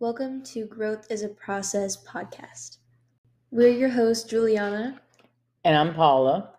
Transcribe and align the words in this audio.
Welcome 0.00 0.42
to 0.44 0.64
Growth 0.64 1.06
is 1.10 1.22
a 1.22 1.28
Process 1.28 2.02
podcast. 2.04 2.78
We're 3.50 3.68
your 3.68 3.90
hosts, 3.90 4.26
Juliana, 4.26 4.98
And 5.62 5.76
I'm 5.76 5.92
Paula. 5.92 6.54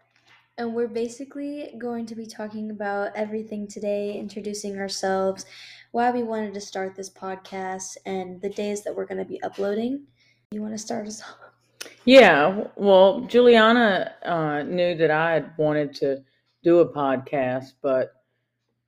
and 0.60 0.76
we're 0.76 0.88
basically 0.88 1.74
going 1.80 2.06
to 2.06 2.14
be 2.14 2.28
talking 2.28 2.70
about 2.70 3.16
everything 3.16 3.68
today, 3.68 4.14
introducing 4.14 4.78
ourselves, 4.78 5.48
why 5.90 6.12
we 6.12 6.22
wanted 6.22 6.54
to 6.54 6.62
start 6.62 6.96
this 6.96 7.10
podcast, 7.10 7.98
and 8.06 8.40
the 8.42 8.50
days 8.52 8.84
that 8.84 8.96
we're 8.96 9.08
going 9.08 9.18
to 9.18 9.26
be 9.26 9.42
uploading. 9.42 10.04
You 10.52 10.62
want 10.62 10.76
to 10.76 10.78
start 10.78 11.08
us 11.08 11.24
off? 11.24 11.90
Yeah, 12.06 12.66
well, 12.76 13.22
Juliana 13.22 14.14
uh, 14.24 14.62
knew 14.62 14.94
that 14.98 15.10
I 15.10 15.34
had 15.34 15.54
wanted 15.58 15.96
to 15.96 16.24
do 16.64 16.82
a 16.82 16.94
podcast, 16.94 17.74
but 17.82 18.21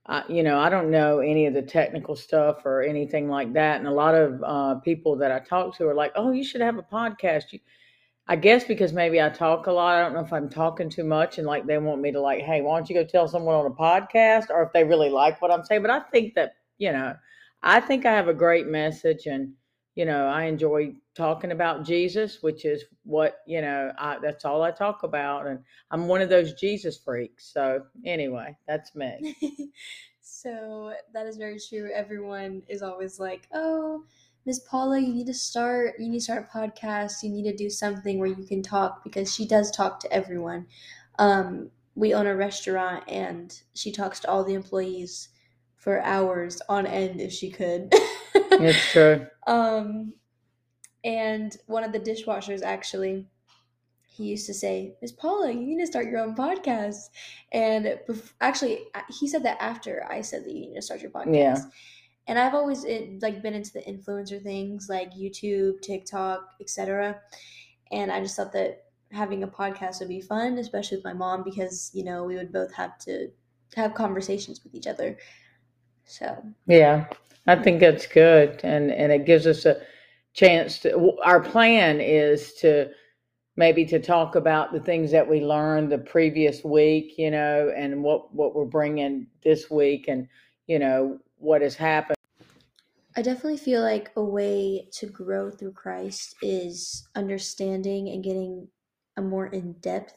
I, 0.06 0.22
you 0.28 0.42
know, 0.42 0.58
I 0.58 0.68
don't 0.68 0.90
know 0.90 1.20
any 1.20 1.46
of 1.46 1.54
the 1.54 1.62
technical 1.62 2.14
stuff 2.14 2.66
or 2.66 2.82
anything 2.82 3.28
like 3.28 3.52
that. 3.54 3.78
And 3.78 3.88
a 3.88 3.92
lot 3.92 4.14
of 4.14 4.42
uh, 4.44 4.74
people 4.80 5.16
that 5.16 5.32
I 5.32 5.38
talk 5.38 5.76
to 5.78 5.88
are 5.88 5.94
like, 5.94 6.12
"Oh, 6.14 6.30
you 6.30 6.44
should 6.44 6.60
have 6.60 6.76
a 6.76 6.82
podcast." 6.82 7.52
You, 7.52 7.60
I 8.28 8.36
guess 8.36 8.64
because 8.64 8.92
maybe 8.92 9.20
I 9.20 9.28
talk 9.30 9.66
a 9.66 9.72
lot. 9.72 9.96
I 9.96 10.02
don't 10.02 10.14
know 10.14 10.20
if 10.20 10.32
I'm 10.32 10.48
talking 10.48 10.90
too 10.90 11.04
much, 11.04 11.38
and 11.38 11.46
like 11.46 11.66
they 11.66 11.78
want 11.78 12.02
me 12.02 12.12
to 12.12 12.20
like, 12.20 12.42
"Hey, 12.42 12.60
why 12.60 12.76
don't 12.76 12.88
you 12.88 12.94
go 12.96 13.04
tell 13.04 13.28
someone 13.28 13.54
on 13.54 13.66
a 13.66 13.70
podcast?" 13.70 14.50
Or 14.50 14.62
if 14.62 14.72
they 14.72 14.84
really 14.84 15.10
like 15.10 15.40
what 15.40 15.50
I'm 15.50 15.64
saying. 15.64 15.82
But 15.82 15.90
I 15.90 16.00
think 16.00 16.34
that 16.34 16.56
you 16.78 16.92
know, 16.92 17.14
I 17.62 17.80
think 17.80 18.04
I 18.04 18.12
have 18.12 18.28
a 18.28 18.34
great 18.34 18.66
message, 18.66 19.26
and 19.26 19.54
you 19.94 20.04
know, 20.04 20.26
I 20.26 20.44
enjoy 20.44 20.94
talking 21.14 21.52
about 21.52 21.84
Jesus, 21.84 22.42
which 22.42 22.64
is 22.64 22.84
what 23.04 23.38
you 23.46 23.60
know. 23.60 23.92
I, 23.96 24.18
that's 24.20 24.44
all 24.44 24.62
I 24.62 24.72
talk 24.72 25.04
about, 25.04 25.46
and 25.46 25.60
I'm 25.90 26.08
one 26.08 26.20
of 26.20 26.28
those 26.28 26.54
Jesus 26.54 26.96
freaks. 26.98 27.52
So 27.52 27.84
anyway, 28.04 28.56
that's 28.66 28.94
me. 28.96 29.36
so 30.20 30.92
that 31.12 31.26
is 31.26 31.36
very 31.36 31.58
true. 31.60 31.90
Everyone 31.94 32.62
is 32.68 32.82
always 32.82 33.20
like, 33.20 33.46
"Oh, 33.52 34.02
Miss 34.44 34.58
Paula, 34.58 34.98
you 34.98 35.14
need 35.14 35.26
to 35.28 35.34
start. 35.34 35.94
You 36.00 36.08
need 36.08 36.18
to 36.18 36.24
start 36.24 36.48
a 36.52 36.58
podcast. 36.58 37.22
You 37.22 37.30
need 37.30 37.44
to 37.44 37.56
do 37.56 37.70
something 37.70 38.18
where 38.18 38.28
you 38.28 38.44
can 38.44 38.62
talk 38.62 39.04
because 39.04 39.32
she 39.32 39.46
does 39.46 39.70
talk 39.70 40.00
to 40.00 40.12
everyone." 40.12 40.66
Um, 41.20 41.70
we 41.94 42.14
own 42.14 42.26
a 42.26 42.34
restaurant, 42.34 43.04
and 43.06 43.56
she 43.74 43.92
talks 43.92 44.18
to 44.20 44.28
all 44.28 44.42
the 44.42 44.54
employees 44.54 45.28
for 45.76 46.02
hours 46.02 46.60
on 46.68 46.84
end 46.84 47.20
if 47.20 47.32
she 47.32 47.48
could. 47.50 47.94
It's 48.34 48.92
true. 48.92 49.26
um, 49.46 50.14
and 51.04 51.56
one 51.66 51.84
of 51.84 51.92
the 51.92 52.00
dishwashers 52.00 52.62
actually 52.62 53.26
he 54.06 54.24
used 54.24 54.46
to 54.46 54.54
say 54.54 54.94
miss 55.02 55.12
paula 55.12 55.50
you 55.50 55.60
need 55.60 55.80
to 55.80 55.86
start 55.86 56.06
your 56.06 56.18
own 56.20 56.34
podcast 56.34 57.08
and 57.52 57.84
bef- 58.08 58.32
actually 58.40 58.78
he 59.20 59.26
said 59.28 59.42
that 59.42 59.60
after 59.60 60.06
i 60.08 60.20
said 60.20 60.44
that 60.44 60.52
you 60.52 60.60
need 60.60 60.74
to 60.74 60.82
start 60.82 61.02
your 61.02 61.10
podcast 61.10 61.34
Yeah. 61.34 61.56
and 62.28 62.38
i've 62.38 62.54
always 62.54 62.84
it, 62.84 63.20
like 63.22 63.42
been 63.42 63.54
into 63.54 63.72
the 63.72 63.80
influencer 63.82 64.42
things 64.42 64.86
like 64.88 65.12
youtube 65.14 65.80
tiktok 65.82 66.48
etc 66.60 67.20
and 67.90 68.10
i 68.12 68.20
just 68.20 68.36
thought 68.36 68.52
that 68.52 68.84
having 69.10 69.42
a 69.42 69.48
podcast 69.48 70.00
would 70.00 70.08
be 70.08 70.20
fun 70.20 70.58
especially 70.58 70.96
with 70.96 71.04
my 71.04 71.12
mom 71.12 71.42
because 71.44 71.90
you 71.92 72.04
know 72.04 72.24
we 72.24 72.36
would 72.36 72.52
both 72.52 72.72
have 72.72 72.96
to 72.98 73.28
have 73.74 73.94
conversations 73.94 74.62
with 74.62 74.74
each 74.74 74.86
other 74.86 75.18
so 76.06 76.42
Yeah, 76.66 77.06
I 77.46 77.56
think 77.56 77.80
that's 77.80 78.06
good, 78.06 78.60
and 78.62 78.90
and 78.90 79.12
it 79.12 79.26
gives 79.26 79.46
us 79.46 79.64
a 79.66 79.80
chance 80.32 80.78
to. 80.80 81.16
Our 81.22 81.40
plan 81.40 82.00
is 82.00 82.54
to 82.54 82.90
maybe 83.56 83.84
to 83.86 84.00
talk 84.00 84.34
about 84.34 84.72
the 84.72 84.80
things 84.80 85.10
that 85.12 85.28
we 85.28 85.40
learned 85.40 85.92
the 85.92 85.98
previous 85.98 86.64
week, 86.64 87.14
you 87.18 87.30
know, 87.30 87.72
and 87.76 88.02
what 88.02 88.34
what 88.34 88.54
we're 88.54 88.64
bringing 88.64 89.26
this 89.42 89.70
week, 89.70 90.08
and 90.08 90.28
you 90.66 90.78
know 90.78 91.18
what 91.36 91.62
has 91.62 91.74
happened. 91.74 92.16
I 93.16 93.22
definitely 93.22 93.58
feel 93.58 93.80
like 93.80 94.10
a 94.16 94.24
way 94.24 94.88
to 94.94 95.06
grow 95.06 95.50
through 95.50 95.72
Christ 95.72 96.34
is 96.42 97.06
understanding 97.14 98.08
and 98.08 98.24
getting 98.24 98.68
a 99.16 99.22
more 99.22 99.46
in 99.46 99.74
depth 99.74 100.14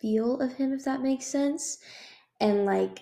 feel 0.00 0.40
of 0.40 0.52
Him, 0.52 0.72
if 0.72 0.84
that 0.84 1.00
makes 1.00 1.26
sense. 1.26 1.78
And 2.40 2.66
like 2.66 3.00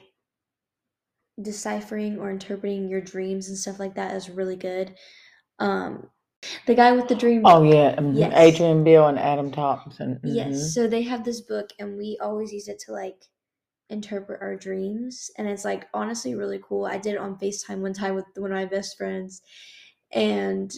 deciphering 1.40 2.18
or 2.18 2.30
interpreting 2.30 2.88
your 2.88 3.00
dreams 3.00 3.48
and 3.48 3.58
stuff 3.58 3.78
like 3.80 3.94
that 3.94 4.14
is 4.16 4.30
really 4.30 4.56
good. 4.56 4.94
Um, 5.58 6.10
the 6.66 6.74
guy 6.74 6.92
with 6.92 7.08
the 7.08 7.14
dream. 7.16 7.42
Oh 7.44 7.62
yeah, 7.62 7.94
mhm, 7.96 8.16
Yes. 8.16 8.34
Adrian 8.34 8.84
Beale 8.84 9.06
and 9.06 9.18
Adam 9.18 9.50
Thompson. 9.50 10.20
mhm. 10.24 10.30
Yes. 10.34 10.74
So 10.74 10.86
they 10.88 11.02
have 11.02 11.24
this 11.24 11.40
book, 11.40 11.70
and 11.78 11.96
we 11.96 12.18
always 12.20 12.52
use 12.52 12.68
it 12.68 12.78
to 12.86 12.92
like 12.92 13.24
interpret 13.90 14.42
our 14.42 14.56
dreams. 14.56 15.30
And 15.38 15.48
it's 15.48 15.64
like 15.64 15.88
honestly 15.94 16.34
really 16.34 16.60
cool. 16.62 16.86
I 16.86 16.98
did 16.98 17.14
it 17.14 17.20
on 17.20 17.38
FaceTime 17.38 17.80
one 17.80 17.94
time 17.94 18.14
with 18.14 18.26
one 18.36 18.52
of 18.52 18.56
my 18.58 18.66
best 18.66 18.96
friends, 18.98 19.42
and 20.12 20.72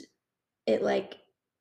it 0.66 0.82
like 0.82 1.16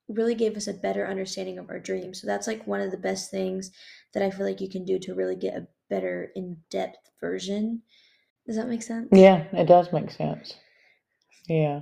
really 0.08 0.34
gave 0.34 0.56
us 0.56 0.68
a 0.68 0.74
better 0.74 1.06
understanding 1.06 1.58
of 1.58 1.70
our 1.70 1.80
dreams. 1.80 2.20
So 2.20 2.26
that's 2.26 2.46
like 2.46 2.66
one 2.66 2.80
of 2.80 2.90
the 2.92 2.98
best 2.98 3.30
things 3.30 3.70
that 4.14 4.22
I 4.22 4.30
feel 4.30 4.46
like 4.46 4.60
you 4.60 4.68
can 4.70 4.84
do 4.84 4.98
to 5.00 5.14
really 5.14 5.36
get 5.36 5.56
a 5.56 5.68
better 5.90 6.30
in 6.36 6.58
depth 6.70 7.10
version. 7.20 7.82
Does 8.46 8.56
that 8.56 8.68
make 8.68 8.82
sense? 8.82 9.08
Yeah, 9.12 9.44
it 9.52 9.66
does 9.66 9.92
make 9.92 10.10
sense. 10.10 10.54
Yeah. 11.48 11.80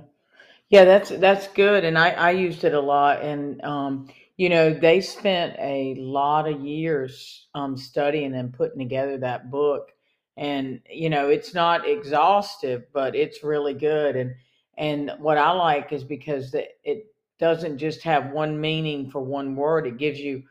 Yeah, 0.69 0.85
that's 0.85 1.09
that's 1.11 1.47
good. 1.49 1.85
And 1.85 1.97
I, 1.97 2.11
I 2.11 2.31
used 2.31 2.65
it 2.65 2.73
a 2.73 2.81
lot. 2.81 3.21
And 3.23 3.63
um, 3.63 4.09
you 4.37 4.49
know, 4.49 4.73
they 4.73 5.01
spent 5.01 5.55
a 5.59 5.95
lot 5.99 6.49
of 6.49 6.61
years 6.61 7.47
um 7.55 7.77
studying 7.77 8.35
and 8.35 8.53
putting 8.53 8.79
together 8.79 9.17
that 9.19 9.51
book. 9.51 9.91
And, 10.37 10.81
you 10.91 11.09
know, 11.09 11.29
it's 11.29 11.53
not 11.53 11.87
exhaustive, 11.87 12.85
but 12.93 13.15
it's 13.15 13.43
really 13.43 13.75
good. 13.75 14.15
And 14.17 14.35
and 14.77 15.11
what 15.19 15.37
I 15.37 15.51
like 15.51 15.93
is 15.93 16.03
because 16.03 16.53
it 16.53 17.05
doesn't 17.39 17.77
just 17.77 18.03
have 18.03 18.31
one 18.31 18.59
meaning 18.59 19.09
for 19.11 19.21
one 19.21 19.55
word. 19.55 19.87
It 19.87 19.97
gives 19.97 20.19
you 20.19 20.43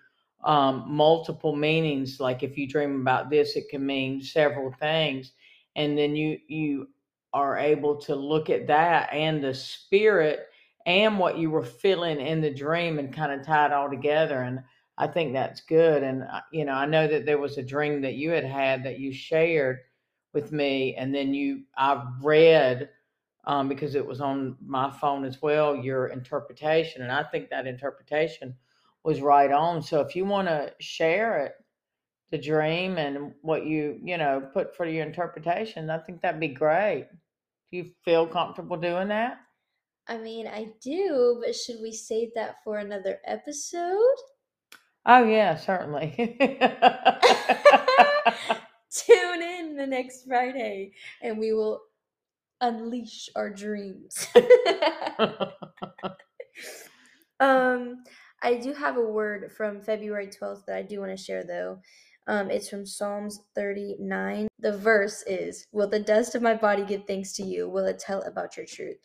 um 0.44 0.84
multiple 0.88 1.56
meanings. 1.56 2.20
Like 2.20 2.42
if 2.44 2.56
you 2.56 2.68
dream 2.68 3.00
about 3.00 3.30
this, 3.30 3.56
it 3.56 3.68
can 3.68 3.84
mean 3.84 4.22
several 4.22 4.72
things 4.80 5.32
and 5.76 5.96
then 5.96 6.14
you 6.16 6.38
you 6.48 6.88
are 7.32 7.58
able 7.58 7.96
to 7.96 8.14
look 8.14 8.48
at 8.48 8.66
that 8.68 9.12
and 9.12 9.42
the 9.42 9.52
spirit 9.52 10.46
and 10.86 11.18
what 11.18 11.38
you 11.38 11.50
were 11.50 11.64
feeling 11.64 12.20
in 12.20 12.40
the 12.40 12.50
dream 12.52 12.98
and 12.98 13.12
kind 13.12 13.32
of 13.32 13.44
tie 13.44 13.66
it 13.66 13.72
all 13.72 13.90
together 13.90 14.42
and 14.42 14.60
i 14.98 15.06
think 15.06 15.32
that's 15.32 15.60
good 15.62 16.02
and 16.02 16.22
uh, 16.22 16.40
you 16.52 16.64
know 16.64 16.72
i 16.74 16.86
know 16.86 17.06
that 17.08 17.26
there 17.26 17.38
was 17.38 17.58
a 17.58 17.62
dream 17.62 18.00
that 18.00 18.14
you 18.14 18.30
had 18.30 18.44
had 18.44 18.84
that 18.84 18.98
you 18.98 19.12
shared 19.12 19.78
with 20.32 20.52
me 20.52 20.94
and 20.96 21.14
then 21.14 21.34
you 21.34 21.62
i 21.76 22.02
read 22.22 22.88
um, 23.46 23.68
because 23.68 23.94
it 23.94 24.06
was 24.06 24.22
on 24.22 24.56
my 24.64 24.90
phone 24.90 25.24
as 25.24 25.42
well 25.42 25.76
your 25.76 26.06
interpretation 26.08 27.02
and 27.02 27.12
i 27.12 27.22
think 27.22 27.50
that 27.50 27.66
interpretation 27.66 28.54
was 29.02 29.20
right 29.20 29.50
on 29.50 29.82
so 29.82 30.00
if 30.00 30.14
you 30.14 30.24
want 30.24 30.48
to 30.48 30.72
share 30.80 31.44
it 31.44 31.54
the 32.30 32.38
dream 32.38 32.98
and 32.98 33.32
what 33.42 33.66
you 33.66 33.98
you 34.02 34.18
know 34.18 34.42
put 34.52 34.76
for 34.76 34.86
your 34.86 35.04
interpretation 35.04 35.90
i 35.90 35.98
think 35.98 36.20
that'd 36.20 36.40
be 36.40 36.48
great 36.48 37.06
do 37.70 37.76
you 37.76 37.90
feel 38.04 38.26
comfortable 38.26 38.76
doing 38.76 39.08
that 39.08 39.38
I 40.06 40.18
mean, 40.18 40.46
I 40.46 40.68
do, 40.82 41.40
but 41.42 41.56
should 41.56 41.76
we 41.80 41.90
save 41.90 42.34
that 42.34 42.56
for 42.62 42.76
another 42.76 43.20
episode? 43.24 44.18
oh 45.06 45.24
yeah 45.24 45.56
certainly 45.56 46.14
Tune 48.94 49.42
in 49.42 49.76
the 49.76 49.86
next 49.86 50.24
Friday 50.26 50.92
and 51.20 51.38
we 51.38 51.52
will 51.52 51.80
unleash 52.60 53.28
our 53.34 53.50
dreams. 53.50 54.28
um, 57.40 58.04
I 58.42 58.56
do 58.56 58.72
have 58.72 58.96
a 58.96 59.02
word 59.02 59.50
from 59.56 59.80
February 59.80 60.28
12th 60.28 60.64
that 60.66 60.76
I 60.76 60.82
do 60.82 61.00
want 61.00 61.10
to 61.10 61.22
share 61.22 61.44
though. 61.44 61.80
Um, 62.26 62.50
it's 62.50 62.68
from 62.68 62.86
Psalms 62.86 63.40
39. 63.54 64.48
The 64.58 64.76
verse 64.76 65.22
is 65.26 65.66
Will 65.72 65.88
the 65.88 66.00
dust 66.00 66.34
of 66.34 66.42
my 66.42 66.54
body 66.54 66.84
give 66.84 67.04
thanks 67.06 67.32
to 67.34 67.42
you? 67.42 67.68
Will 67.68 67.86
it 67.86 67.98
tell 67.98 68.22
about 68.22 68.56
your 68.56 68.66
truth? 68.66 68.96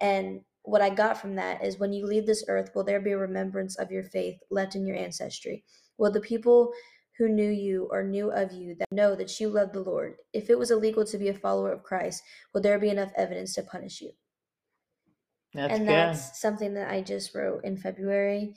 And 0.00 0.40
what 0.62 0.82
I 0.82 0.90
got 0.90 1.20
from 1.20 1.36
that 1.36 1.64
is 1.64 1.78
when 1.78 1.92
you 1.92 2.06
leave 2.06 2.26
this 2.26 2.44
earth, 2.48 2.70
will 2.74 2.84
there 2.84 3.00
be 3.00 3.12
a 3.12 3.18
remembrance 3.18 3.76
of 3.76 3.90
your 3.90 4.02
faith 4.02 4.38
left 4.50 4.74
in 4.74 4.86
your 4.86 4.96
ancestry? 4.96 5.62
Will 5.98 6.10
the 6.10 6.20
people 6.20 6.72
who 7.18 7.28
knew 7.28 7.50
you 7.50 7.88
or 7.92 8.02
knew 8.02 8.30
of 8.30 8.52
you 8.52 8.74
that 8.78 8.90
know 8.90 9.14
that 9.14 9.38
you 9.38 9.48
love 9.48 9.72
the 9.72 9.80
Lord, 9.80 10.16
if 10.32 10.50
it 10.50 10.58
was 10.58 10.70
illegal 10.70 11.04
to 11.04 11.18
be 11.18 11.28
a 11.28 11.34
follower 11.34 11.70
of 11.70 11.84
Christ, 11.84 12.22
will 12.52 12.60
there 12.60 12.78
be 12.78 12.88
enough 12.88 13.12
evidence 13.16 13.54
to 13.54 13.62
punish 13.62 14.00
you? 14.00 14.10
that's 15.54 15.72
and 15.72 15.86
good 15.86 15.94
that's 15.94 16.40
something 16.40 16.74
that 16.74 16.90
I 16.90 17.00
just 17.00 17.34
wrote 17.34 17.64
in 17.64 17.76
February. 17.76 18.56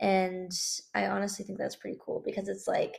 And 0.00 0.52
I 0.94 1.06
honestly 1.06 1.44
think 1.44 1.58
that's 1.58 1.76
pretty 1.76 1.98
cool 2.04 2.22
because 2.24 2.48
it's 2.48 2.68
like 2.68 2.96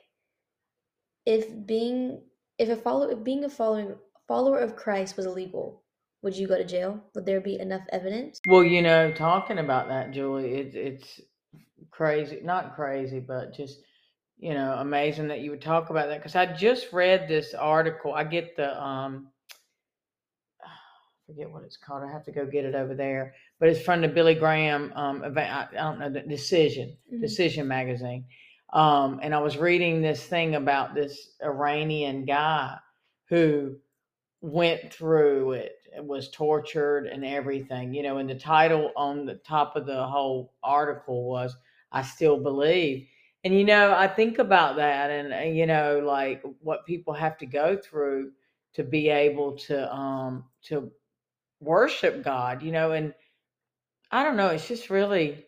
if 1.26 1.66
being 1.66 2.22
if 2.58 2.70
a 2.70 2.76
follow 2.76 3.10
if 3.10 3.24
being 3.24 3.44
a 3.44 3.50
following 3.50 3.96
follower 4.28 4.60
of 4.60 4.76
Christ 4.76 5.18
was 5.18 5.26
illegal, 5.26 5.84
would 6.22 6.36
you 6.36 6.48
go 6.48 6.58
to 6.58 6.66
jail? 6.66 7.04
Would 7.14 7.26
there 7.26 7.42
be 7.42 7.60
enough 7.60 7.84
evidence? 7.92 8.40
well 8.48 8.64
you 8.64 8.82
know 8.82 9.12
talking 9.12 9.58
about 9.60 9.88
that 9.88 10.12
julie 10.12 10.54
it, 10.54 10.76
it's 10.76 11.22
crazy 11.90 12.40
not 12.44 12.76
crazy 12.76 13.20
but 13.20 13.54
just 13.54 13.80
you 14.38 14.54
know 14.54 14.74
amazing 14.80 15.28
that 15.30 15.40
you 15.40 15.50
would 15.50 15.62
talk 15.62 15.90
about 15.90 16.10
that 16.10 16.18
because 16.20 16.36
i 16.36 16.46
just 16.46 16.92
read 16.92 17.28
this 17.28 17.54
article 17.54 18.14
i 18.14 18.24
get 18.24 18.56
the 18.56 18.82
um 18.84 19.28
forget 21.26 21.50
what 21.50 21.64
it's 21.64 21.78
called. 21.78 22.04
I 22.04 22.12
have 22.12 22.24
to 22.26 22.32
go 22.32 22.46
get 22.46 22.66
it 22.66 22.76
over 22.76 22.94
there. 22.94 23.34
But 23.60 23.70
it's 23.70 23.82
from 23.82 24.02
the 24.02 24.08
Billy 24.08 24.36
Graham 24.36 24.94
um, 24.96 25.24
event. 25.24 25.52
I, 25.52 25.68
I 25.72 25.82
don't 25.84 26.00
know 26.00 26.10
the 26.10 26.22
Decision 26.22 26.98
Mhm. 27.12 27.22
Decision 27.22 27.68
magazine. 27.68 28.26
Um, 28.76 29.22
and 29.24 29.36
I 29.36 29.40
was 29.40 29.58
reading 29.58 30.02
this 30.04 30.24
thing 30.26 30.56
about 30.56 30.96
this 30.96 31.32
Iranian 31.44 32.26
guy 32.26 32.78
who 33.30 33.78
went 34.42 34.94
through 34.94 35.54
it 35.54 35.74
and 35.96 36.08
was 36.08 36.30
tortured 36.32 37.08
and 37.08 37.26
everything. 37.26 37.94
You 37.94 38.04
know, 38.04 38.18
and 38.20 38.30
the 38.30 38.36
title 38.36 38.92
on 38.98 39.26
the 39.26 39.36
top 39.36 39.78
of 39.78 39.88
the 39.88 40.06
whole 40.06 40.54
article 40.64 41.26
was 41.26 41.58
"I 41.92 42.04
Still 42.04 42.38
Believe." 42.40 43.08
And 43.46 43.58
you 43.58 43.66
know, 43.66 43.94
I 43.96 44.08
think 44.10 44.40
about 44.40 44.78
that, 44.78 45.12
and 45.12 45.34
uh, 45.34 45.38
you 45.40 45.68
know, 45.68 46.02
like 46.06 46.44
what 46.62 46.86
people 46.86 47.14
have 47.14 47.38
to 47.40 47.48
go 47.48 47.78
through 47.78 48.34
to 48.76 48.84
be 48.84 49.10
able 49.10 49.58
to 49.58 49.94
um 49.96 50.46
to 50.66 50.92
worship 51.62 52.24
God, 52.24 52.64
you 52.64 52.72
know, 52.74 52.92
and 52.92 53.14
I 54.12 54.24
don't 54.24 54.38
know, 54.38 54.50
it's 54.50 54.68
just 54.68 54.90
really 54.90 55.45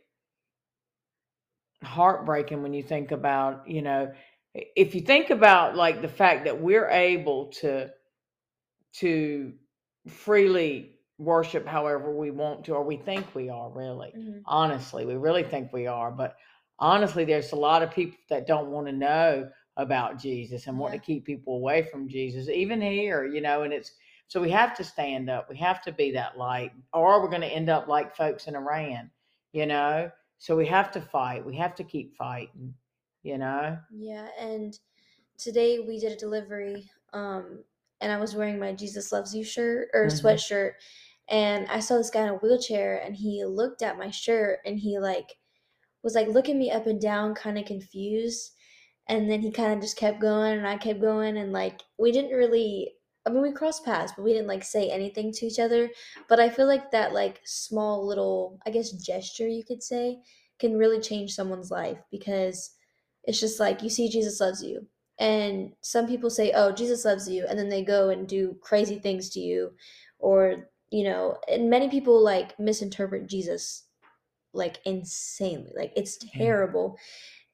heartbreaking 1.83 2.62
when 2.63 2.74
you 2.74 2.83
think 2.83 3.12
about, 3.12 3.68
you 3.69 3.81
know, 3.81 4.12
if 4.53 4.95
you 4.95 5.01
think 5.01 5.29
about 5.29 5.75
like 5.75 6.01
the 6.01 6.07
fact 6.07 6.45
that 6.45 6.59
we're 6.62 6.89
able 6.89 7.47
to 7.62 7.89
to 8.94 9.53
freely 10.07 11.00
worship 11.19 11.65
however 11.68 12.15
we 12.15 12.31
want 12.31 12.65
to 12.65 12.74
or 12.74 12.83
we 12.83 12.97
think 12.97 13.33
we 13.35 13.50
are 13.50 13.69
really. 13.71 14.13
Mhm. 14.15 14.41
Honestly, 14.45 15.06
we 15.06 15.15
really 15.15 15.44
think 15.44 15.74
we 15.74 15.88
are, 15.88 16.12
but 16.12 16.35
honestly 16.79 17.25
there's 17.25 17.51
a 17.51 17.56
lot 17.56 17.81
of 17.83 17.91
people 17.91 18.18
that 18.29 18.47
don't 18.47 18.71
want 18.71 18.88
to 18.88 18.94
know 18.94 19.50
about 19.77 20.18
Jesus 20.19 20.68
and 20.68 20.77
want 20.79 20.94
Yeah. 20.94 21.00
to 21.00 21.06
keep 21.06 21.25
people 21.25 21.56
away 21.57 21.83
from 21.83 22.07
Jesus 22.07 22.50
even 22.50 22.81
here, 22.81 23.25
you 23.25 23.41
know, 23.41 23.63
and 23.63 23.74
it's 23.74 23.94
so 24.27 24.41
we 24.41 24.50
have 24.51 24.75
to 24.77 24.83
stand 24.83 25.29
up. 25.29 25.50
We 25.50 25.57
have 25.57 25.81
to 25.83 25.91
be 25.91 26.12
that 26.12 26.38
light 26.38 26.71
or 26.94 27.21
we're 27.21 27.29
going 27.29 27.41
to 27.41 27.47
end 27.47 27.69
up 27.69 27.88
like 27.88 28.15
folks 28.15 28.47
in 28.47 28.56
Iran, 28.56 29.09
you 29.53 29.65
know? 29.65 30.12
So 30.39 30.56
we 30.56 30.68
have 30.68 30.92
to 30.92 31.01
fight. 31.01 31.45
We 31.45 31.56
have 31.57 31.75
to 31.75 31.84
keep 31.84 32.16
fighting, 32.16 32.75
you 33.24 33.38
know? 33.38 33.80
Yeah, 33.89 34.30
and 34.38 34.78
today 35.38 35.80
we 35.80 36.00
did 36.00 36.13
a 36.13 36.18
delivery, 36.18 36.92
um, 37.13 37.66
and 38.01 38.12
I 38.12 38.18
was 38.19 38.36
wearing 38.36 38.60
my 38.60 38.74
Jesus 38.74 39.12
Loves 39.12 39.36
You 39.36 39.44
shirt 39.44 39.89
or 39.94 40.07
Mhm. 40.07 40.07
sweatshirt, 40.07 40.74
and 41.30 41.68
I 41.68 41.80
saw 41.81 41.98
this 41.98 42.12
guy 42.12 42.24
in 42.24 42.30
a 42.30 42.36
wheelchair, 42.38 42.98
and 43.01 43.16
he 43.18 43.45
looked 43.45 43.81
at 43.84 43.98
my 44.00 44.12
shirt, 44.12 44.62
and 44.66 44.80
he 44.80 45.00
like 45.00 45.38
was 46.04 46.16
like 46.16 46.30
looking 46.30 46.60
me 46.60 46.72
up 46.72 46.88
and 46.88 47.01
down, 47.01 47.36
kind 47.36 47.60
of 47.60 47.66
confused, 47.66 48.54
and 49.07 49.30
then 49.31 49.42
he 49.42 49.51
kind 49.51 49.74
of 49.74 49.81
just 49.81 49.98
kept 49.98 50.22
going, 50.22 50.57
and 50.60 50.68
I 50.68 50.78
kept 50.78 51.01
going, 51.01 51.38
and 51.38 51.54
like 51.54 51.84
we 52.00 52.12
didn't 52.13 52.38
really. 52.38 52.97
I 53.27 53.31
mean, 53.31 53.44
we 53.44 53.51
crossed 53.51 53.85
paths, 53.85 54.13
but 54.15 54.24
we 54.24 54.33
didn't 54.33 54.47
like 54.47 54.63
say 54.63 54.89
anything 54.89 55.31
to 55.33 55.45
each 55.47 55.59
other. 55.59 55.89
But 56.29 56.39
I 56.39 56.50
feel 56.50 56.68
like 56.68 56.91
that 56.91 57.13
like 57.13 57.41
small 57.45 58.06
little, 58.07 58.59
I 58.65 58.71
guess, 58.71 58.91
gesture 58.91 59.47
you 59.47 59.63
could 59.65 59.83
say 59.83 60.21
can 60.59 60.77
really 60.77 61.00
change 61.01 61.33
someone's 61.33 61.71
life 61.71 62.00
because 62.12 62.74
it's 63.24 63.39
just 63.39 63.59
like 63.59 63.83
you 63.83 63.89
see 63.89 64.09
Jesus 64.09 64.39
loves 64.39 64.63
you. 64.63 64.88
And 65.19 65.74
some 65.81 66.07
people 66.07 66.29
say, 66.29 66.51
"Oh, 66.53 66.71
Jesus 66.71 67.06
loves 67.06 67.27
you," 67.29 67.45
and 67.47 67.57
then 67.59 67.69
they 67.69 67.83
go 67.83 68.09
and 68.09 68.27
do 68.27 68.57
crazy 68.62 69.00
things 69.00 69.29
to 69.31 69.39
you 69.39 69.75
or, 70.19 70.69
you 70.91 71.03
know, 71.03 71.38
and 71.50 71.69
many 71.69 71.89
people 71.89 72.24
like 72.24 72.57
misinterpret 72.59 73.27
Jesus 73.27 73.85
like 74.53 74.79
insanely. 74.85 75.71
Like 75.75 75.94
it's 75.95 76.18
Yeah. 76.33 76.38
terrible. 76.38 76.97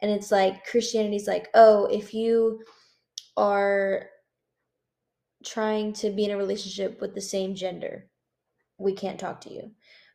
And 0.02 0.12
it's 0.12 0.32
like 0.32 0.66
Christianity's 0.66 1.28
like, 1.28 1.50
"Oh, 1.56 1.86
if 1.88 2.14
you 2.14 2.64
are 3.38 4.10
trying 5.44 5.94
to 5.94 6.10
be 6.10 6.26
in 6.26 6.32
a 6.32 6.38
relationship 6.38 7.02
with 7.02 7.16
the 7.16 7.22
same 7.22 7.56
gender, 7.56 8.08
we 8.78 8.94
can't 8.94 9.20
talk 9.20 9.42
to 9.42 9.54
you. 9.54 9.72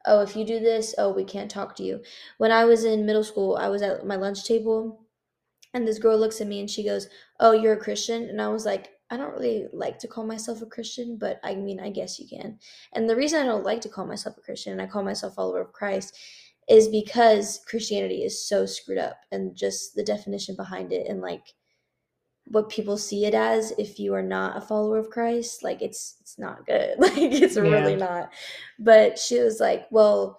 Oh, 0.07 0.23
if 0.23 0.37
you 0.37 0.45
do 0.45 0.61
this, 0.61 0.95
oh, 0.99 1.13
we 1.13 1.25
can't 1.25 1.51
talk 1.51 1.77
to 1.77 1.83
you. 1.83 2.01
When 2.39 2.53
I 2.53 2.65
was 2.65 2.85
in 2.85 3.07
middle 3.07 3.25
school, 3.25 3.57
I 3.57 3.69
was 3.69 3.83
at 3.83 4.07
my 4.07 4.17
lunch 4.17 4.45
table 4.45 5.07
and 5.75 5.87
this 5.87 5.99
girl 5.99 6.19
looks 6.19 6.41
at 6.41 6.47
me 6.47 6.61
and 6.61 6.71
she 6.71 6.85
goes, 6.85 7.09
Oh, 7.41 7.53
you're 7.53 7.75
a 7.75 7.81
Christian? 7.81 8.25
And 8.25 8.41
I 8.41 8.49
was 8.49 8.65
like, 8.65 8.91
I 9.11 9.17
don't 9.17 9.33
really 9.33 9.67
like 9.73 9.99
to 10.01 10.09
call 10.09 10.27
myself 10.27 10.61
a 10.61 10.67
Christian, 10.67 11.17
but 11.19 11.41
I 11.43 11.55
mean, 11.55 11.81
I 11.81 11.91
guess 11.91 12.19
you 12.19 12.29
can. 12.29 12.59
And 12.93 13.09
the 13.09 13.17
reason 13.17 13.41
I 13.41 13.47
don't 13.47 13.65
like 13.65 13.81
to 13.83 13.89
call 13.89 14.07
myself 14.07 14.37
a 14.37 14.43
Christian 14.43 14.73
and 14.73 14.83
I 14.83 14.87
call 14.87 15.03
myself 15.03 15.35
follower 15.35 15.63
of 15.63 15.73
Christ 15.73 16.17
is 16.69 16.89
because 16.89 17.61
Christianity 17.67 18.23
is 18.23 18.47
so 18.47 18.67
screwed 18.67 18.99
up 18.99 19.19
and 19.33 19.57
just 19.57 19.95
the 19.95 20.05
definition 20.05 20.55
behind 20.57 20.93
it 20.93 21.07
and 21.09 21.21
like 21.23 21.55
what 22.50 22.71
people 22.71 22.97
see 22.97 23.27
it 23.27 23.35
as 23.35 23.73
if 23.79 23.99
you 23.99 24.15
are 24.15 24.23
not 24.23 24.56
a 24.56 24.61
follower 24.61 24.99
of 24.99 25.11
Christ, 25.11 25.62
like 25.62 25.83
it's 25.83 26.17
it's 26.21 26.39
not 26.39 26.67
good. 26.67 26.97
Like 26.99 27.12
it's 27.17 27.56
really 27.56 27.97
not. 27.97 28.33
But 28.79 29.19
she 29.19 29.39
was 29.41 29.61
like, 29.61 29.87
"Well, 29.91 30.39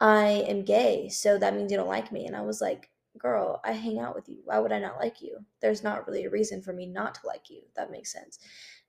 I 0.00 0.44
am 0.48 0.64
gay, 0.64 1.08
so 1.08 1.38
that 1.38 1.54
means 1.54 1.70
you 1.70 1.78
don't 1.78 1.88
like 1.88 2.12
me." 2.12 2.26
And 2.26 2.36
I 2.36 2.42
was 2.42 2.60
like, 2.60 2.90
"Girl, 3.18 3.60
I 3.64 3.72
hang 3.72 3.98
out 3.98 4.14
with 4.14 4.28
you. 4.28 4.38
Why 4.44 4.58
would 4.58 4.72
I 4.72 4.78
not 4.78 4.98
like 4.98 5.20
you? 5.22 5.38
There's 5.60 5.82
not 5.82 6.06
really 6.06 6.24
a 6.24 6.30
reason 6.30 6.62
for 6.62 6.72
me 6.72 6.86
not 6.86 7.16
to 7.16 7.26
like 7.26 7.50
you. 7.50 7.62
That 7.76 7.90
makes 7.90 8.12
sense." 8.12 8.38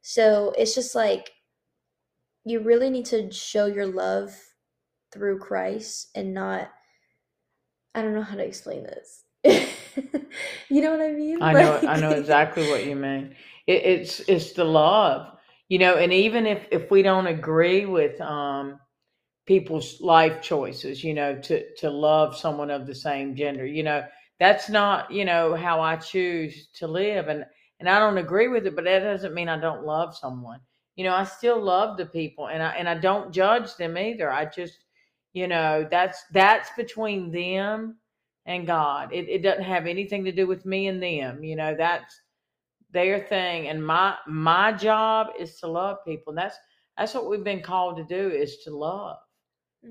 So, 0.01 0.53
it's 0.57 0.75
just 0.75 0.95
like 0.95 1.31
you 2.45 2.59
really 2.59 2.89
need 2.89 3.05
to 3.05 3.31
show 3.31 3.65
your 3.67 3.87
love 3.87 4.35
through 5.11 5.39
Christ 5.39 6.09
and 6.15 6.33
not 6.33 6.69
I 7.95 8.01
don't 8.01 8.15
know 8.15 8.23
how 8.23 8.35
to 8.35 8.45
explain 8.45 8.83
this. 8.83 9.23
you 10.69 10.81
know 10.81 10.91
what 10.91 11.01
I 11.01 11.11
mean? 11.11 11.41
I 11.41 11.53
know 11.53 11.77
I 11.77 11.99
know 11.99 12.11
exactly 12.19 12.67
what 12.67 12.85
you 12.85 12.95
mean. 12.95 13.35
It, 13.67 13.83
it's 13.83 14.19
it's 14.21 14.53
the 14.53 14.63
love, 14.63 15.37
you 15.69 15.79
know, 15.79 15.95
and 15.95 16.11
even 16.13 16.45
if 16.45 16.67
if 16.71 16.91
we 16.91 17.01
don't 17.01 17.27
agree 17.27 17.85
with 17.85 18.19
um 18.21 18.79
people's 19.45 19.99
life 20.01 20.41
choices, 20.41 21.03
you 21.03 21.13
know, 21.13 21.35
to 21.41 21.75
to 21.75 21.89
love 21.89 22.35
someone 22.35 22.69
of 22.69 22.87
the 22.87 22.95
same 22.95 23.35
gender, 23.35 23.65
you 23.65 23.83
know, 23.83 24.03
that's 24.39 24.69
not, 24.69 25.11
you 25.11 25.25
know, 25.25 25.55
how 25.55 25.81
I 25.81 25.95
choose 25.95 26.67
to 26.75 26.87
live 26.87 27.27
and 27.27 27.45
and 27.79 27.89
I 27.89 27.99
don't 27.99 28.17
agree 28.17 28.47
with 28.47 28.65
it, 28.65 28.75
but 28.75 28.85
that 28.85 28.99
doesn't 28.99 29.33
mean 29.33 29.49
I 29.49 29.59
don't 29.59 29.85
love 29.85 30.15
someone. 30.15 30.59
You 30.95 31.03
know, 31.05 31.13
I 31.13 31.23
still 31.23 31.61
love 31.61 31.97
the 31.97 32.05
people 32.05 32.47
and 32.47 32.63
I 32.63 32.71
and 32.71 32.87
I 32.87 32.95
don't 32.95 33.33
judge 33.33 33.75
them 33.75 33.97
either. 33.97 34.31
I 34.31 34.45
just, 34.45 34.85
you 35.33 35.47
know, 35.47 35.87
that's 35.89 36.23
that's 36.31 36.69
between 36.77 37.31
them 37.31 37.97
and 38.45 38.67
God. 38.67 39.13
It 39.13 39.29
it 39.29 39.43
doesn't 39.43 39.63
have 39.65 39.87
anything 39.87 40.25
to 40.25 40.31
do 40.31 40.47
with 40.47 40.65
me 40.65 40.87
and 40.87 41.01
them. 41.03 41.43
You 41.43 41.55
know, 41.55 41.75
that's 41.77 42.21
their 42.91 43.19
thing. 43.27 43.67
And 43.69 43.85
my 43.85 44.15
my 44.27 44.73
job 44.73 45.29
is 45.39 45.59
to 45.61 45.67
love 45.67 45.99
people. 46.05 46.31
And 46.31 46.37
that's 46.39 46.57
that's 46.97 47.13
what 47.15 47.29
we've 47.29 47.43
been 47.43 47.61
called 47.63 47.97
to 47.97 48.03
do 48.05 48.29
is 48.35 48.59
to 48.65 48.75
love. 48.75 49.17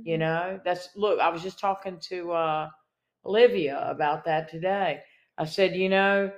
You 0.05 0.19
Mhm. 0.19 0.21
know, 0.21 0.61
that's 0.65 0.91
look, 0.97 1.21
I 1.21 1.29
was 1.31 1.43
just 1.43 1.61
talking 1.61 1.99
to 2.11 2.33
uh 2.33 2.71
Olivia 3.27 3.81
about 3.91 4.25
that 4.27 4.51
today. 4.51 5.03
I 5.39 5.45
said, 5.47 5.77
you 5.77 5.89
know, 5.89 6.33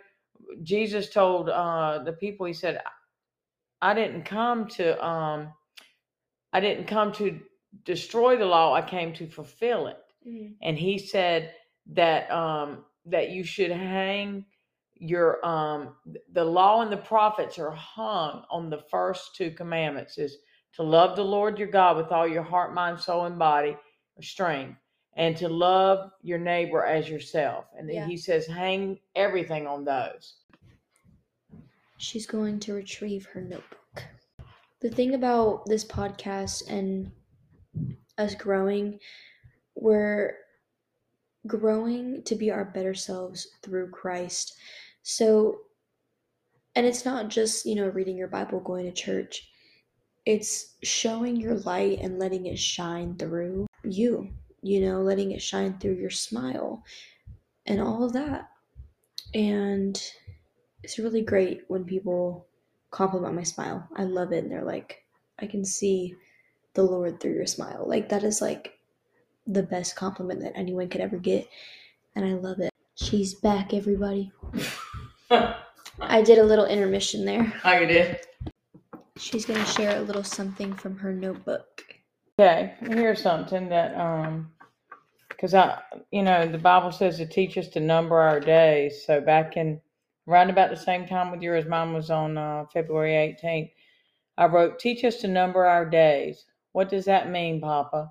Jesus 0.63 1.11
told 1.11 1.49
uh 1.51 2.03
the 2.05 2.15
people, 2.15 2.47
he 2.47 2.55
said, 2.55 2.83
I 3.83 3.95
didn't 3.95 4.25
come 4.25 4.69
to 4.69 5.05
um 5.07 5.53
I 6.53 6.61
didn't 6.61 6.87
come 6.87 7.13
to 7.15 7.41
destroy 7.85 8.37
the 8.37 8.47
law, 8.47 8.75
I 8.75 8.83
came 8.83 9.13
to 9.15 9.29
fulfill 9.29 9.89
it 9.89 9.99
Mhm. 10.27 10.57
and 10.63 10.79
he 10.79 10.99
said 10.99 11.55
that 11.93 12.31
um 12.31 12.85
that 13.07 13.31
you 13.31 13.45
should 13.45 13.71
hang 13.71 14.45
your 14.95 15.45
um 15.45 15.95
the 16.33 16.45
law 16.45 16.81
and 16.83 16.91
the 16.93 16.97
prophets 16.97 17.59
are 17.59 17.73
hung 17.73 18.43
on 18.51 18.71
the 18.71 18.83
first 18.91 19.35
two 19.37 19.51
commandments 19.51 20.17
is 20.19 20.39
to 20.73 20.83
love 20.83 21.17
the 21.17 21.25
lord 21.25 21.59
your 21.59 21.69
god 21.69 21.97
with 21.97 22.11
all 22.13 22.27
your 22.27 22.43
heart 22.43 22.73
mind 22.75 22.99
soul 22.99 23.27
and 23.27 23.39
body 23.39 23.77
or 24.17 24.23
strength 24.23 24.79
and 25.17 25.37
to 25.37 25.49
love 25.49 26.11
your 26.23 26.39
neighbor 26.39 26.85
as 26.85 27.09
yourself 27.09 27.67
and 27.79 27.89
then 27.89 27.97
Yeah. 27.97 28.07
he 28.07 28.17
says 28.17 28.47
hang 28.47 28.99
everything 29.15 29.67
on 29.67 29.85
those 29.85 30.37
She's 31.97 32.27
going 32.27 32.59
to 32.61 32.75
retrieve 32.75 33.25
her 33.27 33.41
notebook. 33.41 34.05
The 34.81 34.91
thing 34.91 35.15
about 35.15 35.65
this 35.67 35.85
podcast 35.85 36.69
and 36.69 37.11
us 38.19 38.35
growing, 38.35 38.99
we're 39.75 40.35
growing 41.47 42.23
to 42.25 42.35
be 42.35 42.51
our 42.51 42.65
better 42.65 42.95
selves 42.95 43.49
through 43.63 43.91
Christ. 43.91 44.55
So, 45.03 45.61
and 46.75 46.87
it's 46.87 47.05
not 47.05 47.29
just, 47.29 47.67
you 47.67 47.75
know, 47.75 47.89
reading 47.89 48.17
your 48.17 48.29
Bible, 48.29 48.61
going 48.61 48.87
to 48.87 48.93
church, 48.93 49.49
it's 50.27 50.75
showing 50.83 51.37
your 51.37 51.57
light 51.59 52.01
and 52.01 52.19
letting 52.19 52.47
it 52.47 52.59
shine 52.59 53.17
through 53.17 53.67
you, 53.83 54.31
you 54.63 54.81
know, 54.81 55.03
letting 55.03 55.33
it 55.33 55.43
shine 55.43 55.79
through 55.79 55.95
your 55.95 56.11
smile 56.11 56.83
and 57.67 57.81
all 57.81 58.03
of 58.03 58.15
that. 58.15 58.49
And 59.35 60.01
it's 60.83 60.99
really 60.99 61.23
great 61.23 61.63
when 61.69 61.85
people 61.85 62.47
compliment 62.91 63.35
my 63.35 63.43
smile. 63.43 63.87
I 63.97 64.05
love 64.05 64.33
it. 64.33 64.45
And 64.45 64.53
they're 64.53 64.65
like, 64.65 65.05
I 65.39 65.47
can 65.47 65.65
see 65.65 66.15
the 66.75 66.83
Lord 66.83 67.21
through 67.21 67.35
your 67.35 67.47
smile. 67.47 67.85
Like, 67.87 68.09
that 68.09 68.25
is 68.25 68.41
like 68.41 68.79
the 69.47 69.63
best 69.63 69.97
compliment 69.97 70.41
that 70.41 70.57
anyone 70.57 70.89
could 70.89 71.01
ever 71.01 71.17
get. 71.17 71.49
And 72.17 72.25
I 72.25 72.35
love 72.35 72.61
it. 72.61 72.71
She's 72.97 73.35
back, 73.35 73.75
everybody. 73.75 74.33
I 76.01 76.23
did 76.23 76.39
a 76.39 76.45
little 76.45 76.67
intermission 76.67 77.25
there. 77.25 77.45
how 77.45 77.79
you 77.79 77.87
did 77.87 78.21
She's 79.17 79.47
going 79.47 79.61
to 79.61 79.71
share 79.71 79.97
a 79.97 80.03
little 80.03 80.25
something 80.25 80.75
from 80.75 80.97
her 80.99 81.13
notebook. 81.13 81.85
Okay, 82.39 82.75
here's 82.81 83.23
something 83.23 83.69
that 83.69 83.95
um 83.95 84.51
because 85.29 85.55
I 85.55 85.81
you 86.11 86.23
know 86.23 86.49
the 86.49 86.59
Bible 86.59 86.91
says 86.91 87.19
to 87.19 87.27
teach 87.27 87.57
us 87.57 87.69
to 87.69 87.81
number 87.81 88.19
our 88.19 88.41
days. 88.41 89.05
So 89.07 89.21
back 89.21 89.57
in 89.57 89.81
around 90.27 90.51
about 90.51 90.71
the 90.71 90.77
same 90.77 91.07
time 91.07 91.31
with 91.31 91.43
yours, 91.43 91.65
mine 91.67 91.93
was 91.93 92.11
on 92.11 92.37
uh, 92.37 92.65
February 92.73 93.37
18th. 93.41 93.71
I 94.37 94.47
wrote, 94.47 94.81
"Teach 94.81 95.05
us 95.05 95.17
to 95.19 95.29
number 95.29 95.65
our 95.65 95.89
days." 95.89 96.45
What 96.73 96.89
does 96.89 97.05
that 97.05 97.31
mean, 97.31 97.61
Papa? 97.61 98.11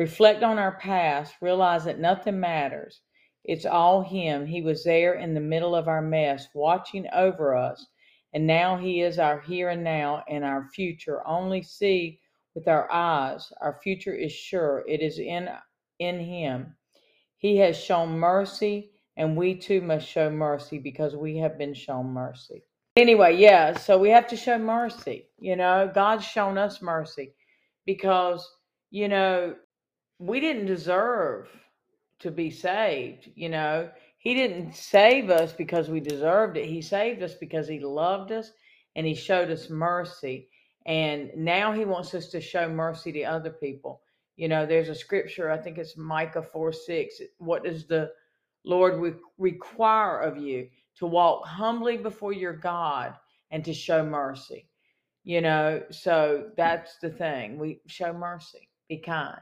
Reflect 0.00 0.42
on 0.42 0.58
our 0.58 0.78
past, 0.78 1.34
realize 1.42 1.84
that 1.84 1.98
nothing 1.98 2.40
matters. 2.40 3.02
It's 3.44 3.66
all 3.66 4.00
Him. 4.00 4.46
He 4.46 4.62
was 4.62 4.82
there 4.82 5.12
in 5.12 5.34
the 5.34 5.40
middle 5.40 5.74
of 5.74 5.88
our 5.88 6.00
mess, 6.00 6.48
watching 6.54 7.06
over 7.12 7.54
us. 7.54 7.86
And 8.32 8.46
now 8.46 8.78
He 8.78 9.02
is 9.02 9.18
our 9.18 9.40
here 9.40 9.68
and 9.68 9.84
now 9.84 10.24
and 10.26 10.42
our 10.42 10.66
future. 10.74 11.20
Only 11.28 11.62
see 11.62 12.18
with 12.54 12.66
our 12.66 12.90
eyes. 12.90 13.52
Our 13.60 13.78
future 13.82 14.14
is 14.14 14.32
sure. 14.32 14.84
It 14.88 15.02
is 15.02 15.18
in, 15.18 15.50
in 15.98 16.18
Him. 16.18 16.74
He 17.36 17.58
has 17.58 17.76
shown 17.76 18.18
mercy, 18.18 18.92
and 19.18 19.36
we 19.36 19.54
too 19.54 19.82
must 19.82 20.08
show 20.08 20.30
mercy 20.30 20.78
because 20.78 21.14
we 21.14 21.36
have 21.36 21.58
been 21.58 21.74
shown 21.74 22.06
mercy. 22.06 22.62
Anyway, 22.96 23.36
yeah, 23.36 23.76
so 23.76 23.98
we 23.98 24.08
have 24.08 24.28
to 24.28 24.36
show 24.38 24.56
mercy. 24.56 25.26
You 25.38 25.56
know, 25.56 25.92
God's 25.94 26.24
shown 26.24 26.56
us 26.56 26.80
mercy 26.80 27.34
because, 27.84 28.48
you 28.90 29.06
know, 29.06 29.56
we 30.20 30.38
didn't 30.38 30.66
deserve 30.66 31.48
to 32.20 32.30
be 32.30 32.50
saved. 32.50 33.30
You 33.34 33.48
know, 33.48 33.90
He 34.18 34.34
didn't 34.34 34.74
save 34.74 35.30
us 35.30 35.52
because 35.52 35.88
we 35.88 35.98
deserved 35.98 36.58
it. 36.58 36.66
He 36.66 36.82
saved 36.82 37.22
us 37.22 37.34
because 37.34 37.66
He 37.66 37.80
loved 37.80 38.30
us 38.30 38.52
and 38.94 39.06
He 39.06 39.14
showed 39.14 39.50
us 39.50 39.70
mercy. 39.70 40.48
And 40.86 41.30
now 41.34 41.72
He 41.72 41.86
wants 41.86 42.14
us 42.14 42.26
to 42.28 42.40
show 42.40 42.68
mercy 42.68 43.12
to 43.12 43.24
other 43.24 43.50
people. 43.50 44.02
You 44.36 44.48
know, 44.48 44.66
there's 44.66 44.90
a 44.90 44.94
scripture, 44.94 45.50
I 45.50 45.56
think 45.56 45.78
it's 45.78 45.96
Micah 45.96 46.42
4 46.42 46.72
6. 46.72 47.20
What 47.38 47.64
does 47.64 47.86
the 47.86 48.12
Lord 48.64 49.00
re- 49.00 49.14
require 49.38 50.20
of 50.20 50.36
you? 50.36 50.68
To 50.96 51.06
walk 51.06 51.46
humbly 51.46 51.96
before 51.96 52.34
your 52.34 52.52
God 52.52 53.14
and 53.50 53.64
to 53.64 53.72
show 53.72 54.04
mercy. 54.04 54.68
You 55.24 55.40
know, 55.40 55.82
so 55.90 56.50
that's 56.58 56.98
the 56.98 57.08
thing. 57.08 57.58
We 57.58 57.80
show 57.86 58.12
mercy, 58.12 58.68
be 58.86 58.98
kind. 58.98 59.40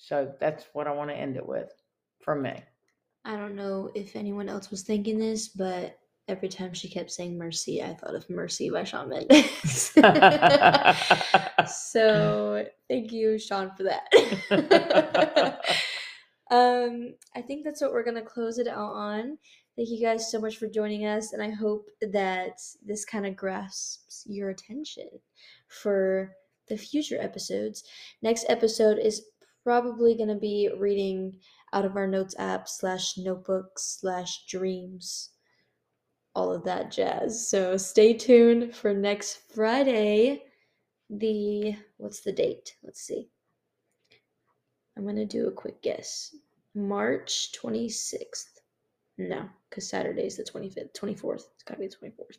So 0.00 0.32
that's 0.40 0.64
what 0.72 0.86
I 0.86 0.92
want 0.92 1.10
to 1.10 1.16
end 1.16 1.36
it 1.36 1.46
with 1.46 1.70
for 2.20 2.34
me. 2.34 2.54
I 3.24 3.36
don't 3.36 3.54
know 3.54 3.90
if 3.94 4.16
anyone 4.16 4.48
else 4.48 4.70
was 4.70 4.82
thinking 4.82 5.18
this, 5.18 5.48
but 5.48 5.98
every 6.26 6.48
time 6.48 6.72
she 6.72 6.88
kept 6.88 7.10
saying 7.10 7.36
mercy, 7.36 7.82
I 7.82 7.92
thought 7.92 8.14
of 8.14 8.28
Mercy 8.30 8.70
by 8.70 8.84
Shawn 8.84 9.10
Mendes. 9.10 9.90
so 11.66 12.64
thank 12.88 13.12
you, 13.12 13.38
Shawn, 13.38 13.72
for 13.76 13.82
that. 13.82 14.08
um, 16.50 17.14
I 17.36 17.42
think 17.42 17.64
that's 17.64 17.82
what 17.82 17.92
we're 17.92 18.04
gonna 18.04 18.22
close 18.22 18.58
it 18.58 18.68
out 18.68 18.94
on. 18.94 19.36
Thank 19.76 19.90
you 19.90 20.00
guys 20.00 20.30
so 20.30 20.40
much 20.40 20.56
for 20.56 20.66
joining 20.66 21.04
us, 21.04 21.34
and 21.34 21.42
I 21.42 21.50
hope 21.50 21.90
that 22.00 22.58
this 22.82 23.04
kind 23.04 23.26
of 23.26 23.36
grasps 23.36 24.24
your 24.26 24.48
attention 24.48 25.10
for 25.68 26.34
the 26.68 26.78
future 26.78 27.18
episodes. 27.20 27.84
Next 28.22 28.46
episode 28.48 28.98
is 28.98 29.26
probably 29.64 30.16
going 30.16 30.28
to 30.28 30.34
be 30.34 30.70
reading 30.76 31.38
out 31.72 31.84
of 31.84 31.96
our 31.96 32.06
notes 32.06 32.34
app 32.38 32.68
slash 32.68 33.16
notebooks 33.16 33.98
slash 34.00 34.44
dreams 34.46 35.30
all 36.34 36.52
of 36.52 36.64
that 36.64 36.90
jazz. 36.90 37.48
So 37.48 37.76
stay 37.76 38.14
tuned 38.14 38.74
for 38.74 38.94
next 38.94 39.52
friday. 39.52 40.44
The 41.10 41.74
what's 41.96 42.20
the 42.20 42.32
date? 42.32 42.76
Let's 42.84 43.02
see. 43.02 43.28
I'm 44.96 45.02
going 45.02 45.16
to 45.16 45.26
do 45.26 45.48
a 45.48 45.52
quick 45.52 45.82
guess. 45.82 46.34
March 46.74 47.50
26th 47.60 48.60
no 49.18 49.44
because 49.68 49.88
saturday 49.88 50.22
is 50.22 50.36
the 50.36 50.44
25th 50.44 50.94
24th 50.98 51.42
it's 51.54 51.64
got 51.64 51.74
to 51.74 51.80
be 51.80 51.88
the 51.88 51.96
24th 51.96 52.38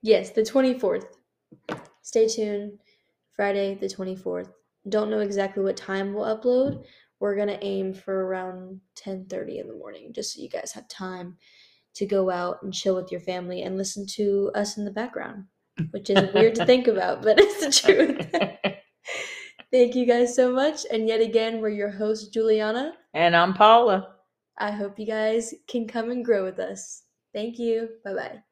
yes 0.00 0.30
the 0.30 0.42
24th 0.42 1.04
stay 2.02 2.26
tuned. 2.26 2.78
Friday 3.36 3.74
the 3.74 3.86
24th 3.86 4.50
don't 4.88 5.10
know 5.10 5.20
exactly 5.20 5.62
what 5.62 5.76
time 5.76 6.12
we'll 6.12 6.24
upload. 6.24 6.84
We're 7.20 7.36
gonna 7.36 7.58
aim 7.62 7.94
for 7.94 8.26
around 8.26 8.80
10:30 8.96 9.58
in 9.60 9.68
the 9.68 9.74
morning, 9.74 10.12
just 10.12 10.34
so 10.34 10.42
you 10.42 10.48
guys 10.48 10.72
have 10.72 10.88
time 10.88 11.36
to 11.94 12.06
go 12.06 12.30
out 12.30 12.62
and 12.62 12.72
chill 12.72 12.96
with 12.96 13.12
your 13.12 13.20
family 13.20 13.62
and 13.62 13.76
listen 13.76 14.06
to 14.06 14.50
us 14.54 14.78
in 14.78 14.84
the 14.84 14.90
background, 14.90 15.44
which 15.90 16.10
is 16.10 16.32
weird 16.34 16.54
to 16.56 16.66
think 16.66 16.86
about, 16.88 17.22
but 17.22 17.38
it's 17.38 17.60
the 17.60 17.70
truth. 17.70 18.26
Thank 19.72 19.94
you 19.94 20.04
guys 20.06 20.34
so 20.34 20.52
much. 20.52 20.84
And 20.90 21.08
yet 21.08 21.20
again, 21.20 21.60
we're 21.60 21.70
your 21.70 21.90
host, 21.90 22.32
Juliana. 22.32 22.92
And 23.14 23.34
I'm 23.34 23.54
Paula. 23.54 24.16
I 24.58 24.70
hope 24.70 24.98
you 24.98 25.06
guys 25.06 25.54
can 25.66 25.88
come 25.88 26.10
and 26.10 26.24
grow 26.24 26.44
with 26.44 26.58
us. 26.58 27.04
Thank 27.32 27.58
you. 27.58 27.88
Bye 28.04 28.14
bye. 28.14 28.51